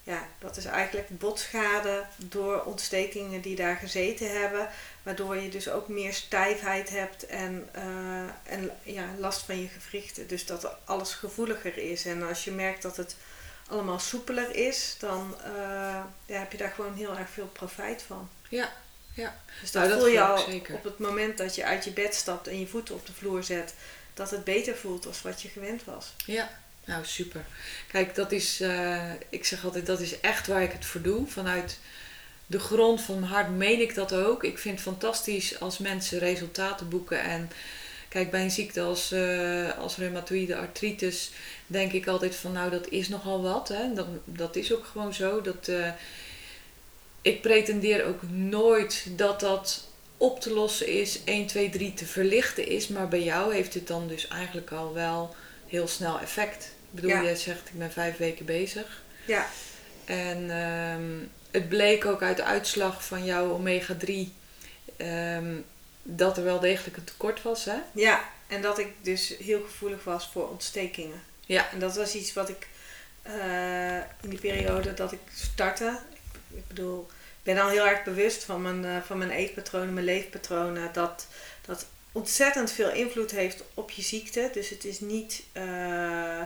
ja, 0.07 0.27
dat 0.39 0.57
is 0.57 0.65
eigenlijk 0.65 1.09
botschade 1.09 2.05
door 2.17 2.63
ontstekingen 2.63 3.41
die 3.41 3.55
daar 3.55 3.75
gezeten 3.75 4.39
hebben, 4.41 4.69
waardoor 5.03 5.37
je 5.37 5.49
dus 5.49 5.69
ook 5.69 5.87
meer 5.87 6.13
stijfheid 6.13 6.89
hebt 6.89 7.25
en, 7.25 7.69
eh, 7.71 8.53
en 8.53 8.71
ja, 8.83 9.05
last 9.17 9.41
van 9.41 9.61
je 9.61 9.67
gewrichten. 9.67 10.27
Dus 10.27 10.45
dat 10.45 10.75
alles 10.85 11.13
gevoeliger 11.13 11.77
is. 11.77 12.05
En 12.05 12.23
als 12.23 12.43
je 12.43 12.51
merkt 12.51 12.81
dat 12.81 12.97
het 12.97 13.15
allemaal 13.69 13.99
soepeler 13.99 14.55
is, 14.55 14.95
dan 14.99 15.35
eh, 15.43 15.51
ja, 16.25 16.39
heb 16.39 16.51
je 16.51 16.57
daar 16.57 16.71
gewoon 16.75 16.95
heel 16.95 17.17
erg 17.17 17.29
veel 17.29 17.47
profijt 17.47 18.01
van. 18.01 18.29
Ja, 18.49 18.71
ja. 19.13 19.35
Dus 19.61 19.71
dat 19.71 19.81
Nou, 19.81 19.93
dat 19.93 20.03
voel 20.03 20.13
je 20.13 20.21
al 20.21 20.37
zeker. 20.37 20.75
op 20.75 20.83
het 20.83 20.99
moment 20.99 21.37
dat 21.37 21.55
je 21.55 21.65
uit 21.65 21.83
je 21.83 21.91
bed 21.91 22.15
stapt 22.15 22.47
en 22.47 22.59
je 22.59 22.67
voeten 22.67 22.95
op 22.95 23.05
de 23.05 23.13
vloer 23.13 23.43
zet, 23.43 23.73
dat 24.13 24.31
het 24.31 24.43
beter 24.43 24.75
voelt 24.75 25.05
als 25.05 25.21
wat 25.21 25.41
je 25.41 25.47
gewend 25.47 25.83
was. 25.83 26.13
Ja, 26.25 26.49
nou 26.87 27.05
super. 27.05 27.45
Kijk, 27.87 28.15
dat 28.15 28.31
is, 28.31 28.61
eh, 28.61 29.11
ik 29.29 29.45
zeg 29.45 29.65
altijd, 29.65 29.85
dat 29.85 29.99
is 29.99 30.19
echt 30.19 30.47
waar 30.47 30.63
ik 30.63 30.71
het 30.71 30.85
voor 30.85 31.01
doe. 31.01 31.27
Vanuit 31.27 31.79
de 32.45 32.59
grond 32.59 33.01
van 33.01 33.19
mijn 33.19 33.31
hart 33.31 33.49
meen 33.49 33.81
ik 33.81 33.95
dat 33.95 34.13
ook. 34.13 34.43
Ik 34.43 34.57
vind 34.57 34.73
het 34.73 34.83
fantastisch 34.83 35.59
als 35.59 35.77
mensen 35.77 36.19
resultaten 36.19 36.89
boeken. 36.89 37.21
En 37.21 37.49
kijk, 38.09 38.31
bij 38.31 38.43
een 38.43 38.51
ziekte 38.51 38.81
als, 38.81 39.11
eh, 39.11 39.77
als 39.77 39.97
reumatoïde 39.97 40.55
artritis 40.55 41.31
denk 41.67 41.91
ik 41.91 42.07
altijd 42.07 42.35
van, 42.35 42.51
nou 42.51 42.69
dat 42.69 42.87
is 42.89 43.09
nogal 43.09 43.41
wat. 43.41 43.67
Hè? 43.67 43.93
Dat, 43.93 44.07
dat 44.25 44.55
is 44.55 44.73
ook 44.73 44.85
gewoon 44.85 45.13
zo. 45.13 45.41
Dat, 45.41 45.67
eh, 45.67 45.91
ik 47.21 47.41
pretendeer 47.41 48.05
ook 48.05 48.21
nooit 48.31 49.07
dat 49.15 49.39
dat 49.39 49.87
op 50.17 50.39
te 50.41 50.53
lossen 50.53 50.87
is, 50.87 51.19
1, 51.25 51.47
2, 51.47 51.69
3 51.69 51.93
te 51.93 52.05
verlichten 52.05 52.67
is. 52.67 52.87
Maar 52.87 53.07
bij 53.07 53.23
jou 53.23 53.53
heeft 53.53 53.73
het 53.73 53.87
dan 53.87 54.07
dus 54.07 54.27
eigenlijk 54.27 54.71
al 54.71 54.93
wel 54.93 55.35
heel 55.67 55.87
snel 55.87 56.19
effect. 56.19 56.75
Ik 56.89 56.95
bedoel, 56.95 57.09
Ja. 57.09 57.23
jij 57.23 57.35
zegt 57.35 57.67
ik 57.69 57.79
ben 57.79 57.91
vijf 57.91 58.17
weken 58.17 58.45
bezig. 58.45 59.03
Ja, 59.25 59.47
En 60.05 60.49
ehm, 60.51 61.11
het 61.51 61.69
bleek 61.69 62.05
ook 62.05 62.21
uit 62.21 62.37
de 62.37 62.43
uitslag 62.43 63.05
van 63.05 63.25
jouw 63.25 63.51
omega 63.51 63.95
3 63.95 64.33
ehm, 64.97 65.55
dat 66.03 66.37
er 66.37 66.43
wel 66.43 66.59
degelijk 66.59 66.97
een 66.97 67.03
tekort 67.03 67.41
was. 67.41 67.65
Hè? 67.65 67.77
ja, 67.93 68.23
en 68.47 68.61
dat 68.61 68.79
ik 68.79 68.87
dus 69.01 69.33
heel 69.39 69.61
gevoelig 69.63 70.03
was 70.03 70.29
voor 70.31 70.49
ontstekingen. 70.49 71.21
Ja. 71.45 71.71
En 71.71 71.79
dat 71.79 71.95
was 71.95 72.15
iets 72.15 72.33
wat 72.33 72.49
ik 72.49 72.67
eh, 73.21 73.97
in 73.97 74.29
die 74.29 74.39
periode 74.39 74.93
dat 74.93 75.11
ik 75.11 75.19
startte. 75.33 75.99
Ik, 76.53 76.67
bedoel, 76.67 77.07
ik 77.09 77.43
ben 77.43 77.57
al 77.57 77.69
heel 77.69 77.87
erg 77.87 78.03
bewust 78.03 78.43
van 78.43 78.61
mijn, 78.61 78.85
eh, 78.85 79.01
van 79.05 79.17
mijn 79.17 79.31
eetpatronen, 79.31 79.93
mijn 79.93 80.05
leefpatronen. 80.05 80.89
Dat 80.93 81.27
dat 81.65 81.85
ontzettend 82.11 82.71
veel 82.71 82.91
invloed 82.91 83.31
heeft 83.31 83.63
op 83.73 83.91
je 83.91 84.01
ziekte. 84.01 84.49
Dus 84.53 84.69
het 84.69 84.85
is 84.85 84.99
niet 84.99 85.43
eh, 85.51 86.41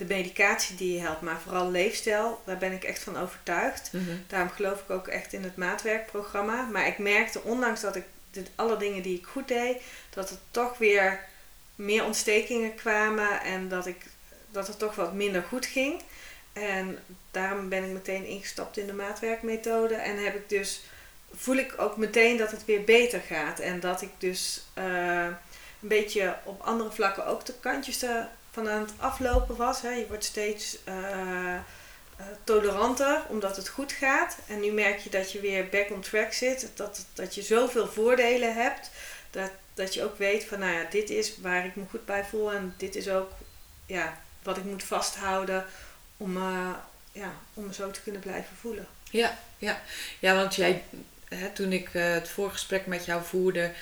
de 0.00 0.14
medicatie 0.14 0.76
die 0.76 0.92
je 0.92 1.00
helpt, 1.00 1.20
maar 1.20 1.40
vooral 1.40 1.70
leefstijl. 1.70 2.42
Daar 2.44 2.58
ben 2.58 2.72
ik 2.72 2.84
echt 2.84 3.02
van 3.02 3.16
overtuigd. 3.16 3.92
Mhm. 3.92 4.16
Daarom 4.26 4.48
geloof 4.50 4.80
ik 4.80 4.90
ook 4.90 5.08
echt 5.08 5.32
in 5.32 5.42
het 5.42 5.56
maatwerkprogramma. 5.56 6.62
Maar 6.62 6.86
ik 6.86 6.98
merkte, 6.98 7.42
ondanks 7.42 7.80
dat 7.80 7.96
ik 7.96 8.04
dit, 8.30 8.50
alle 8.54 8.76
dingen 8.76 9.02
die 9.02 9.18
ik 9.18 9.26
goed 9.26 9.48
deed, 9.48 9.82
dat 10.10 10.30
er 10.30 10.36
toch 10.50 10.78
weer 10.78 11.20
meer 11.74 12.04
ontstekingen 12.04 12.74
kwamen 12.74 13.40
en 13.40 13.68
dat, 13.68 13.86
ik, 13.86 13.96
dat 14.50 14.66
het 14.66 14.78
toch 14.78 14.94
wat 14.94 15.12
minder 15.12 15.42
goed 15.42 15.66
ging. 15.66 16.02
En 16.52 16.98
daarom 17.30 17.68
ben 17.68 17.84
ik 17.84 17.90
meteen 17.90 18.26
ingestapt 18.26 18.76
in 18.76 18.86
de 18.86 18.92
maatwerkmethode. 18.92 19.94
En 19.94 20.24
heb 20.24 20.34
ik 20.34 20.48
dus, 20.48 20.82
voel 21.34 21.56
ik 21.56 21.74
ook 21.76 21.96
meteen 21.96 22.36
dat 22.36 22.50
het 22.50 22.64
weer 22.64 22.84
beter 22.84 23.20
gaat. 23.20 23.58
En 23.58 23.80
dat 23.80 24.02
ik 24.02 24.10
dus 24.18 24.62
eh, 24.74 25.24
een 25.80 25.88
beetje 25.88 26.36
op 26.44 26.60
andere 26.60 26.90
vlakken 26.90 27.26
ook 27.26 27.46
de 27.46 27.54
kantjes 27.60 27.98
ervan 28.50 28.72
aan 28.72 28.80
het 28.80 28.92
aflopen 28.96 29.56
was. 29.56 29.82
Hè. 29.82 29.90
Je 29.90 30.06
wordt 30.06 30.24
steeds 30.24 30.78
eh, 30.84 31.54
eh, 31.54 31.62
toleranter 32.44 33.22
omdat 33.28 33.56
het 33.56 33.68
goed 33.68 33.92
gaat. 33.92 34.36
En 34.46 34.60
nu 34.60 34.72
merk 34.72 34.98
je 34.98 35.10
dat 35.10 35.32
je 35.32 35.40
weer 35.40 35.68
back 35.68 35.90
on 35.90 36.00
track 36.00 36.32
zit. 36.32 36.70
Dat, 36.74 37.06
dat 37.14 37.34
je 37.34 37.42
zoveel 37.42 37.86
voordelen 37.86 38.54
hebt. 38.54 38.90
Dat, 39.30 39.50
dat 39.74 39.94
je 39.94 40.04
ook 40.04 40.18
weet 40.18 40.44
van 40.44 40.58
nou 40.58 40.72
ja, 40.72 40.86
dit 40.90 41.10
is 41.10 41.40
waar 41.40 41.66
ik 41.66 41.76
me 41.76 41.84
goed 41.90 42.04
bij 42.04 42.24
voel. 42.24 42.52
En 42.52 42.74
dit 42.76 42.96
is 42.96 43.08
ook 43.08 43.30
ja, 43.86 44.18
wat 44.42 44.56
ik 44.56 44.64
moet 44.64 44.84
vasthouden 44.84 45.64
om, 46.16 46.36
eh, 46.36 46.70
ja, 47.12 47.32
om 47.54 47.66
me 47.66 47.74
zo 47.74 47.90
te 47.90 48.00
kunnen 48.02 48.20
blijven 48.20 48.56
voelen. 48.60 48.86
Ja, 49.10 49.38
ja. 49.58 49.80
ja, 50.18 50.34
want 50.34 50.54
jij, 50.54 50.84
hè, 51.28 51.48
toen 51.50 51.72
ik 51.72 51.88
het 51.92 52.28
voorgesprek 52.28 52.86
met 52.86 53.04
jou 53.04 53.24
voerde, 53.24 53.72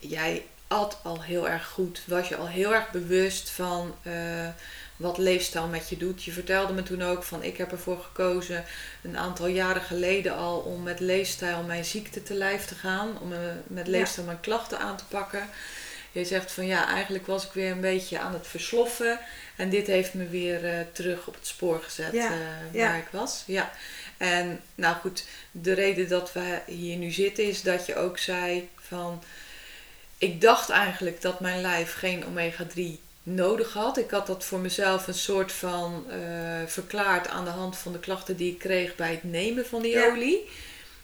jij 0.00 0.44
at 0.70 0.98
al 1.02 1.22
heel 1.22 1.48
erg 1.48 1.66
goed. 1.66 2.02
Was 2.06 2.28
je 2.28 2.36
al 2.36 2.48
heel 2.48 2.74
erg 2.74 2.90
bewust 2.90 3.50
van 3.50 3.94
eh, 4.02 4.12
wat 4.96 5.18
leefstijl 5.18 5.66
met 5.66 5.88
je 5.88 5.96
doet. 5.96 6.24
Je 6.24 6.32
vertelde 6.32 6.72
me 6.72 6.82
toen 6.82 7.02
ook 7.02 7.22
van 7.22 7.42
ik 7.42 7.56
heb 7.56 7.72
ervoor 7.72 8.00
gekozen 8.00 8.64
een 9.02 9.18
aantal 9.18 9.46
jaren 9.46 9.82
geleden 9.82 10.36
al 10.36 10.58
om 10.58 10.82
met 10.82 11.00
leefstijl 11.00 11.62
mijn 11.62 11.84
ziekte 11.84 12.22
te 12.22 12.34
lijf 12.34 12.64
te 12.64 12.74
gaan. 12.74 13.18
Om 13.20 13.32
eh, 13.32 13.38
met 13.66 13.86
leefstijl 13.86 14.26
mijn 14.26 14.40
klachten 14.40 14.78
aan 14.78 14.96
te 14.96 15.04
pakken. 15.04 15.48
Je 16.12 16.24
zegt 16.24 16.52
van 16.52 16.66
ja, 16.66 16.88
eigenlijk 16.88 17.26
was 17.26 17.44
ik 17.44 17.52
weer 17.52 17.70
een 17.70 17.80
beetje 17.80 18.18
aan 18.18 18.32
het 18.32 18.46
versloffen. 18.46 19.18
En 19.56 19.70
dit 19.70 19.86
heeft 19.86 20.14
me 20.14 20.28
weer 20.28 20.64
eh, 20.64 20.80
terug 20.92 21.26
op 21.26 21.34
het 21.34 21.46
spoor 21.46 21.82
gezet 21.82 22.12
Ja, 22.12 22.32
ja. 22.72 22.86
waar 22.86 22.98
ik 22.98 23.08
was. 23.10 23.42
Ja. 23.46 23.70
En 24.16 24.60
nou 24.74 24.96
goed, 24.96 25.24
de 25.50 25.72
reden 25.72 26.08
dat 26.08 26.32
we 26.32 26.60
hier 26.66 26.96
nu 26.96 27.10
zitten 27.10 27.44
is 27.44 27.62
dat 27.62 27.86
je 27.86 27.96
ook 27.96 28.18
zei 28.18 28.68
van... 28.76 29.22
Ik 30.20 30.40
dacht 30.40 30.68
eigenlijk 30.70 31.20
dat 31.20 31.40
mijn 31.40 31.60
lijf 31.60 31.94
geen 31.94 32.24
omega-3 32.24 32.80
nodig 33.22 33.72
had. 33.72 33.98
Ik 33.98 34.10
had 34.10 34.26
dat 34.26 34.44
voor 34.44 34.58
mezelf 34.58 35.06
een 35.06 35.14
soort 35.14 35.52
van 35.52 36.04
eh, 36.10 36.18
verklaard 36.66 37.28
aan 37.28 37.44
de 37.44 37.50
hand 37.50 37.78
van 37.78 37.92
de 37.92 37.98
klachten 37.98 38.36
die 38.36 38.52
ik 38.52 38.58
kreeg 38.58 38.94
bij 38.96 39.10
het 39.10 39.24
nemen 39.24 39.66
van 39.66 39.82
die 39.82 39.92
Ja. 39.92 40.06
olie. 40.10 40.48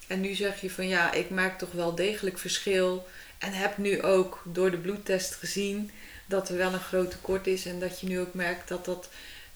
En 0.06 0.20
nu 0.20 0.34
zeg 0.34 0.60
je 0.60 0.70
van 0.70 0.88
ja, 0.88 1.12
ik 1.12 1.30
merk 1.30 1.58
toch 1.58 1.72
wel 1.72 1.94
degelijk 1.94 2.38
verschil. 2.38 3.06
En 3.38 3.52
heb 3.52 3.76
nu 3.78 4.02
ook 4.02 4.42
door 4.44 4.70
de 4.70 4.78
bloedtest 4.78 5.34
gezien 5.34 5.90
dat 6.26 6.48
er 6.48 6.56
wel 6.56 6.72
een 6.72 6.80
groot 6.80 7.10
tekort 7.10 7.46
is. 7.46 7.66
En 7.66 7.78
dat 7.80 8.00
je 8.00 8.06
nu 8.06 8.20
ook 8.20 8.34
merkt 8.34 8.68
dat 8.68 8.84
dat 8.84 9.08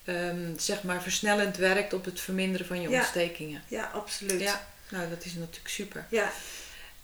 ehm, 0.04 0.58
zeg 0.58 0.82
maar 0.82 1.02
versnellend 1.02 1.56
werkt 1.56 1.92
op 1.92 2.04
het 2.04 2.20
verminderen 2.20 2.66
van 2.66 2.80
je 2.80 2.88
Ja. 2.88 2.98
ontstekingen. 2.98 3.62
Ja, 3.68 3.90
absoluut. 3.94 4.40
Ja, 4.40 4.66
nou 4.88 5.08
dat 5.08 5.24
is 5.24 5.34
natuurlijk 5.34 5.68
super. 5.68 6.06
ja. 6.10 6.32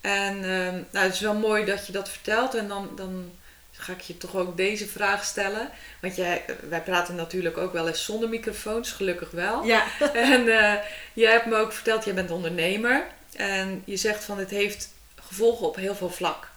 En 0.01 0.35
ehm, 0.43 0.73
nou, 0.91 1.05
het 1.05 1.13
is 1.13 1.19
wel 1.19 1.33
mooi 1.35 1.65
dat 1.65 1.85
je 1.85 1.91
dat 1.91 2.09
vertelt. 2.09 2.55
En 2.55 2.67
dan, 2.67 2.89
dan 2.95 3.31
ga 3.71 3.93
ik 3.93 4.01
je 4.01 4.17
toch 4.17 4.35
ook 4.35 4.57
deze 4.57 4.87
vraag 4.87 5.25
stellen. 5.25 5.69
Want 6.01 6.15
jij, 6.15 6.45
wij 6.69 6.81
praten 6.81 7.15
natuurlijk 7.15 7.57
ook 7.57 7.73
wel 7.73 7.87
eens 7.87 8.03
zonder 8.05 8.29
microfoons, 8.29 8.91
gelukkig 8.91 9.31
wel. 9.31 9.63
ja. 9.63 9.85
En 10.13 10.47
eh, 10.59 10.73
jij 11.13 11.31
hebt 11.31 11.45
me 11.45 11.55
ook 11.55 11.73
verteld, 11.73 12.05
jij 12.05 12.13
bent 12.13 12.31
ondernemer. 12.31 13.05
En 13.35 13.81
je 13.85 13.95
zegt 13.97 14.23
van 14.23 14.37
het 14.37 14.49
heeft 14.49 14.89
gevolgen 15.15 15.67
op 15.67 15.75
heel 15.75 15.95
veel 15.95 16.09
vlak. 16.09 16.47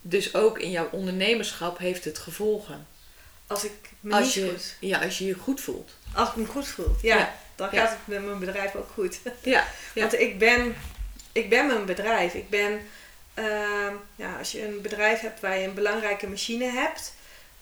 Dus 0.00 0.34
ook 0.34 0.58
in 0.58 0.70
jouw 0.70 0.88
ondernemerschap 0.90 1.78
heeft 1.78 2.04
het 2.04 2.18
gevolgen. 2.18 2.86
Als 3.46 3.64
ik 3.64 3.72
me 4.00 4.14
Als 4.14 4.24
niet 4.24 4.32
je, 4.34 4.48
goed... 4.50 4.76
ja, 4.80 4.98
als 5.02 5.18
je 5.18 5.24
je 5.26 5.34
goed 5.34 5.60
voelt. 5.60 5.90
Als 6.14 6.28
ik 6.28 6.36
me 6.36 6.46
goed 6.46 6.68
voel, 6.68 6.96
ja. 7.02 7.16
Ja. 7.16 7.34
Dan 7.56 7.68
Ja. 7.72 7.80
gaat 7.80 7.90
het 7.90 7.98
met 8.04 8.24
mijn 8.24 8.38
bedrijf 8.38 8.74
ook 8.74 8.90
goed. 8.94 9.18
Ja. 9.42 9.66
Want 9.94 10.18
ik 10.20 10.38
ben, 10.38 10.76
ik 11.38 11.48
ben 11.48 11.66
mijn 11.66 11.84
bedrijf. 11.84 12.34
Ik 12.34 12.50
ben, 12.50 12.80
ehm, 13.34 13.94
ja, 14.16 14.38
als 14.38 14.52
je 14.52 14.64
een 14.64 14.80
bedrijf 14.82 15.20
hebt 15.20 15.40
waar 15.40 15.58
je 15.58 15.66
een 15.66 15.74
belangrijke 15.74 16.28
machine 16.28 16.64
hebt, 16.64 17.14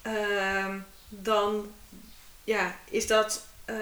ehm, 0.02 0.78
dan 1.08 1.72
ja, 2.44 2.76
is 2.90 3.06
dat 3.06 3.44
eh, 3.64 3.76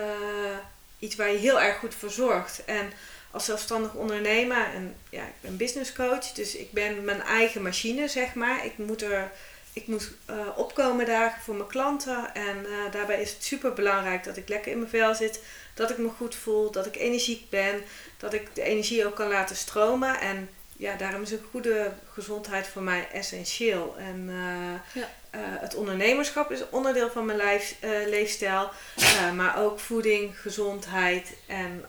iets 0.98 1.16
waar 1.16 1.30
je 1.30 1.38
heel 1.38 1.60
erg 1.60 1.78
goed 1.78 1.94
voor 1.94 2.10
zorgt. 2.10 2.64
En 2.64 2.92
als 3.30 3.44
zelfstandig 3.44 3.94
ondernemer, 3.94 4.66
en 4.74 4.96
ja, 5.10 5.22
ik 5.22 5.40
ben 5.40 5.56
business 5.56 5.92
coach, 5.92 6.32
dus 6.32 6.56
ik 6.56 6.72
ben 6.72 7.04
mijn 7.04 7.22
eigen 7.22 7.62
machine, 7.62 8.08
zeg 8.08 8.34
maar. 8.34 8.64
Ik 8.64 8.78
moet 8.78 9.02
er. 9.02 9.30
Ik 9.74 9.86
moet 9.86 10.10
eh, 10.26 10.36
opkomen 10.56 11.06
dagen 11.06 11.42
voor 11.42 11.54
mijn 11.54 11.68
klanten. 11.68 12.34
En 12.34 12.66
eh, 12.66 12.92
daarbij 12.92 13.20
is 13.20 13.32
het 13.32 13.44
super 13.44 13.72
belangrijk 13.72 14.24
dat 14.24 14.36
ik 14.36 14.48
lekker 14.48 14.72
in 14.72 14.78
mijn 14.78 14.90
vel 14.90 15.14
zit. 15.14 15.42
Dat 15.74 15.90
ik 15.90 15.98
me 15.98 16.08
goed 16.08 16.34
voel. 16.34 16.70
Dat 16.70 16.86
ik 16.86 16.96
energiek 16.96 17.50
ben 17.50 17.82
dat 18.18 18.32
ik 18.32 18.54
de 18.54 18.62
energie 18.62 19.06
ook 19.06 19.14
kan 19.14 19.28
laten 19.28 19.56
stromen. 19.56 20.20
En 20.20 20.50
ja, 20.76 20.96
daarom 20.96 21.22
is 21.22 21.30
een 21.30 21.46
goede 21.50 21.92
gezondheid 22.12 22.66
voor 22.66 22.82
mij 22.82 23.08
essentieel. 23.12 23.94
En 23.98 24.28
uh, 24.28 25.02
ja. 25.02 25.08
het 25.40 25.74
ondernemerschap 25.74 26.50
is 26.50 26.68
onderdeel 26.70 27.10
van 27.10 27.24
mijn 27.26 27.38
lijf, 27.38 27.76
leefstijl. 28.06 28.70
maar 29.34 29.58
ook 29.58 29.80
voeding, 29.80 30.40
gezondheid 30.40 31.32
en, 31.46 31.84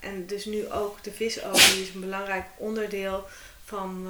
en 0.00 0.26
dus 0.26 0.44
nu 0.44 0.70
ook 0.70 1.04
de 1.04 1.12
visolie 1.12 1.82
is 1.82 1.94
een 1.94 2.00
belangrijk 2.00 2.44
onderdeel 2.56 3.26
van 3.64 4.06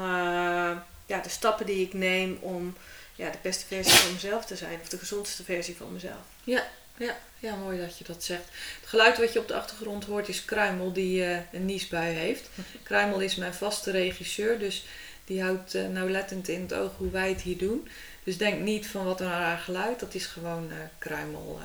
ja, 1.06 1.20
de 1.20 1.28
stappen 1.28 1.66
die 1.66 1.86
ik 1.86 1.92
neem 1.92 2.38
om 2.40 2.76
ja, 3.14 3.30
de 3.30 3.38
beste 3.42 3.66
versie 3.66 3.98
van 3.98 4.12
mezelf 4.12 4.44
te 4.44 4.56
zijn. 4.56 4.80
Of 4.80 4.88
de 4.88 4.98
gezondste 4.98 5.44
versie 5.44 5.76
van 5.76 5.92
mezelf. 5.92 6.25
Ja, 6.44 6.66
ja, 6.96 7.16
ja, 7.38 7.56
mooi 7.56 7.80
dat 7.80 7.98
je 7.98 8.04
dat 8.04 8.25
zegt. 8.25 8.44
Het 8.80 8.88
geluid 8.88 9.18
wat 9.18 9.32
je 9.32 9.38
op 9.38 9.48
de 9.48 9.54
achtergrond 9.54 10.04
hoort 10.04 10.28
is 10.28 10.44
Kruimel 10.44 10.92
die 10.92 11.20
uh, 11.20 11.38
een 11.52 11.64
niesbui 11.64 12.14
heeft. 12.14 12.48
Kruimel 12.82 13.20
is 13.20 13.34
mijn 13.34 13.54
vaste 13.54 13.90
regisseur, 13.90 14.58
dus 14.58 14.84
die 15.25 15.42
houdt 15.42 15.75
uh, 15.75 15.88
nauwlettend 15.88 16.48
in 16.48 16.60
het 16.60 16.75
oog 16.75 16.92
hoe 16.96 17.10
wij 17.10 17.28
het 17.28 17.40
hier 17.40 17.58
doen. 17.58 17.88
Dus 18.25 18.38
denk 18.38 18.60
niet 18.60 18.86
van 18.86 19.04
wat 19.04 19.20
een 19.20 19.30
raar 19.30 19.58
geluid, 19.58 20.00
dat 20.00 20.14
is 20.14 20.26
gewoon 20.26 20.66
uh, 20.70 20.76
Kruimel 20.98 21.60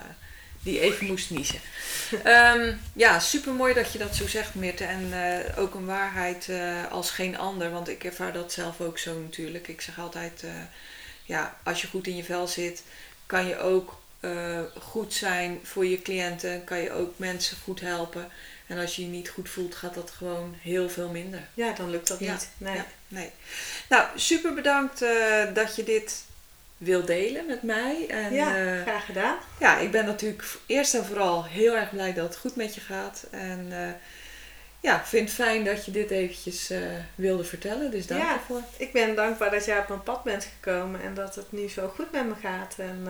die 0.64 0.80
even 0.80 1.06
moest 1.06 1.30
niezen. 1.30 1.60
um, 2.26 2.82
ja, 2.94 3.20
super 3.20 3.54
mooi 3.54 3.74
dat 3.74 3.92
je 3.92 4.00
dat 4.00 4.16
zo 4.16 4.28
zegt, 4.28 4.56
Mirte. 4.56 4.84
En 4.84 5.14
ook 5.58 5.74
een 5.74 5.86
waarheid 5.86 6.50
als 6.90 7.12
geen 7.12 7.38
ander, 7.38 7.72
want 7.72 7.90
ik 7.90 8.04
ervaar 8.04 8.34
dat 8.34 8.54
zelf 8.54 8.82
ook 8.82 8.98
zo 8.98 9.20
natuurlijk. 9.20 9.68
Ik 9.68 9.82
zeg 9.82 10.00
altijd, 10.00 10.44
ja, 11.26 11.58
als 11.64 11.82
je 11.82 11.88
goed 11.88 12.08
in 12.08 12.16
je 12.16 12.24
vel 12.24 12.48
zit, 12.48 12.84
kan 13.26 13.48
je 13.48 13.58
ook 13.58 14.00
goed 14.80 15.14
zijn 15.14 15.60
voor 15.64 15.86
je 15.86 16.02
cliënten, 16.02 16.64
kan 16.64 16.78
je 16.78 16.92
ook 16.92 17.14
mensen 17.18 17.58
goed 17.64 17.82
helpen. 17.82 18.30
En 18.68 18.80
als 18.80 18.96
je 18.96 19.02
je 19.02 19.08
niet 19.08 19.30
goed 19.30 19.50
voelt, 19.50 19.76
gaat 19.76 19.94
dat 19.94 20.12
gewoon 20.12 20.56
heel 20.62 20.90
veel 20.90 21.10
minder. 21.10 21.48
Ja, 21.54 21.74
dan 21.74 21.90
lukt 21.90 22.08
dat 22.08 22.20
niet. 22.20 22.50
Nee. 22.58 22.76
Ja, 22.76 22.86
nee. 23.08 23.30
Nou, 23.90 24.08
super 24.16 24.54
bedankt 24.54 25.00
dat 25.54 25.76
je 25.76 25.84
dit 25.84 26.24
wil 26.82 27.06
delen 27.06 27.46
met 27.46 27.64
mij. 27.64 28.06
En, 28.10 28.34
ja, 28.34 28.60
uh, 28.60 28.82
graag 28.82 29.06
gedaan. 29.06 29.38
Ja, 29.60 29.78
ik 29.78 29.92
ben 29.92 30.06
natuurlijk 30.06 30.44
eerst 30.66 30.94
en 30.94 31.06
vooral 31.06 31.46
heel 31.46 31.76
erg 31.76 31.90
blij 31.90 32.14
dat 32.14 32.28
het 32.28 32.38
goed 32.38 32.56
met 32.56 32.76
je 32.76 32.82
gaat. 32.82 33.26
En 33.32 33.74
ja, 34.80 35.00
ik 35.00 35.06
vind 35.06 35.28
het 35.28 35.38
fijn 35.38 35.64
dat 35.64 35.86
je 35.86 35.92
dit 35.92 36.12
eventjes 36.12 36.72
wilde 37.16 37.44
vertellen. 37.44 37.92
Dus 37.92 38.08
dank 38.08 38.22
ja, 38.22 38.34
ervoor. 38.34 38.62
Ik 38.78 38.94
ben 38.94 39.16
dankbaar 39.16 39.52
dat 39.52 39.66
jij 39.66 39.80
op 39.80 39.88
mijn 39.88 40.04
pad 40.04 40.24
bent 40.24 40.48
gekomen 40.60 41.02
en 41.02 41.14
dat 41.14 41.36
het 41.36 41.52
nu 41.52 41.70
zo 41.70 41.88
goed 41.96 42.12
met 42.12 42.26
me 42.26 42.36
gaat. 42.42 42.76
En 42.78 43.08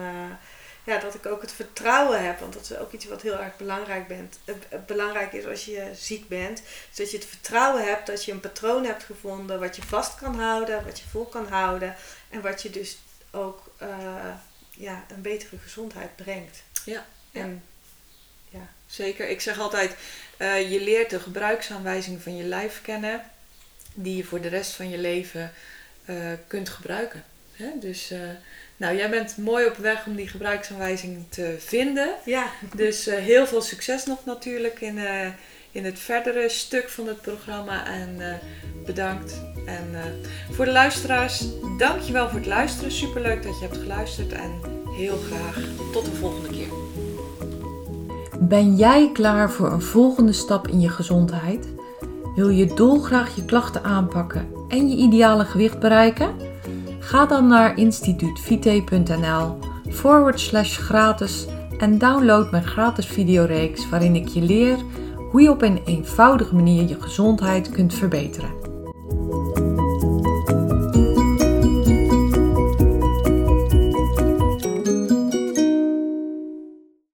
ja, 0.84 0.98
dat 0.98 1.14
ik 1.14 1.26
ook 1.26 1.40
het 1.40 1.52
vertrouwen 1.52 2.24
heb. 2.24 2.38
Want 2.40 2.52
dat 2.52 2.62
is 2.62 2.76
ook 2.76 2.92
iets 2.92 3.04
wat 3.04 3.22
heel 3.22 3.38
erg 3.38 3.56
belangrijk, 3.56 4.06
bent, 4.06 4.38
uh, 4.44 4.54
belangrijk 4.86 5.32
is 5.32 5.46
als 5.46 5.64
je 5.64 5.90
ziek 5.94 6.28
bent. 6.28 6.62
Dus 6.88 6.96
dat 6.96 7.10
je 7.10 7.16
het 7.16 7.26
vertrouwen 7.26 7.84
hebt 7.84 8.06
dat 8.06 8.24
je 8.24 8.32
een 8.32 8.40
patroon 8.40 8.84
hebt 8.84 9.02
gevonden 9.02 9.60
wat 9.60 9.76
je 9.76 9.82
vast 9.82 10.14
kan 10.14 10.40
houden, 10.40 10.84
wat 10.84 10.98
je 10.98 11.08
vol 11.10 11.24
kan 11.24 11.46
houden. 11.48 11.94
En 12.30 12.40
wat 12.40 12.62
je 12.62 12.70
dus 12.70 12.98
ook 13.30 13.61
uh, 13.82 14.34
ja, 14.70 15.04
een 15.08 15.22
betere 15.22 15.58
gezondheid 15.58 16.16
brengt. 16.16 16.62
Ja, 16.84 17.06
en, 17.32 17.62
ja. 18.48 18.68
zeker. 18.86 19.28
Ik 19.28 19.40
zeg 19.40 19.58
altijd, 19.58 19.96
uh, 20.38 20.70
je 20.70 20.80
leert 20.80 21.10
de 21.10 21.20
gebruiksaanwijzing 21.20 22.22
van 22.22 22.36
je 22.36 22.44
lijf 22.44 22.80
kennen. 22.82 23.22
Die 23.94 24.16
je 24.16 24.24
voor 24.24 24.40
de 24.40 24.48
rest 24.48 24.72
van 24.72 24.90
je 24.90 24.98
leven 24.98 25.52
kunt 26.46 26.68
gebruiken. 26.68 27.24
Hè? 27.52 27.70
Dus 27.80 28.12
nou, 28.76 28.96
jij 28.96 29.10
bent 29.10 29.36
mooi 29.36 29.66
op 29.66 29.76
weg 29.76 30.06
om 30.06 30.16
die 30.16 30.28
gebruiksaanwijzing 30.28 31.24
te 31.28 31.56
vinden. 31.58 32.14
Ja. 32.24 32.50
Dus 32.74 33.04
heel 33.04 33.46
veel 33.46 33.62
succes 33.62 34.06
nog 34.06 34.24
natuurlijk 34.24 34.80
in, 34.80 34.98
in 35.72 35.84
het 35.84 35.98
verdere 35.98 36.48
stuk 36.48 36.88
van 36.88 37.06
het 37.06 37.20
programma. 37.20 37.86
En 37.86 38.16
uh, 38.18 38.26
bedankt. 38.86 39.40
En 39.66 39.86
voor 40.50 40.64
de 40.64 40.72
luisteraars, 40.72 41.44
dankjewel 41.78 42.28
voor 42.28 42.38
het 42.38 42.48
luisteren. 42.48 42.92
Superleuk 42.92 43.42
dat 43.42 43.58
je 43.58 43.64
hebt 43.66 43.76
geluisterd. 43.76 44.32
En 44.32 44.50
heel 44.96 45.16
graag 45.16 45.58
tot 45.92 46.04
de 46.04 46.14
volgende 46.14 46.48
keer. 46.48 46.68
Ben 48.40 48.76
jij 48.76 49.10
klaar 49.12 49.50
voor 49.50 49.72
een 49.72 49.82
volgende 49.82 50.32
stap 50.32 50.68
in 50.68 50.80
je 50.80 50.88
gezondheid? 50.88 51.68
Wil 52.34 52.48
je 52.48 52.74
dolgraag 52.74 53.36
je 53.36 53.44
klachten 53.44 53.84
aanpakken 53.84 54.48
en 54.68 54.88
je 54.88 54.96
ideale 54.96 55.44
gewicht 55.44 55.78
bereiken? 55.78 56.34
Ga 56.98 57.26
dan 57.26 57.46
naar 57.46 57.78
instituutvite.nl 57.78 59.58
forward 59.90 60.40
slash 60.40 60.78
gratis 60.78 61.46
en 61.78 61.98
download 61.98 62.50
mijn 62.50 62.66
gratis 62.66 63.06
videoreeks 63.06 63.88
waarin 63.88 64.16
ik 64.16 64.28
je 64.28 64.42
leer 64.42 64.76
hoe 65.32 65.42
je 65.42 65.50
op 65.50 65.62
een 65.62 65.80
eenvoudige 65.84 66.54
manier 66.54 66.88
je 66.88 66.96
gezondheid 67.00 67.70
kunt 67.70 67.94
verbeteren. 67.94 68.61